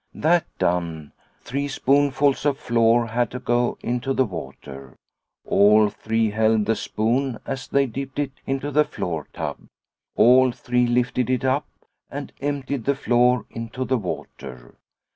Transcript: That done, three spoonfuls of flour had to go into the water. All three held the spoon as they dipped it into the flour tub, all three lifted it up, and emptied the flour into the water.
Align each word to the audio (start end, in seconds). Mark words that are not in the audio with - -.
That 0.15 0.47
done, 0.57 1.11
three 1.41 1.67
spoonfuls 1.67 2.43
of 2.43 2.57
flour 2.57 3.05
had 3.05 3.29
to 3.29 3.39
go 3.39 3.77
into 3.81 4.13
the 4.15 4.25
water. 4.25 4.95
All 5.45 5.91
three 5.91 6.31
held 6.31 6.65
the 6.65 6.75
spoon 6.75 7.37
as 7.45 7.67
they 7.67 7.85
dipped 7.85 8.17
it 8.17 8.31
into 8.47 8.71
the 8.71 8.83
flour 8.83 9.27
tub, 9.31 9.59
all 10.15 10.51
three 10.51 10.87
lifted 10.87 11.29
it 11.29 11.45
up, 11.45 11.67
and 12.09 12.33
emptied 12.41 12.85
the 12.85 12.95
flour 12.95 13.45
into 13.51 13.85
the 13.85 13.99
water. 13.99 14.73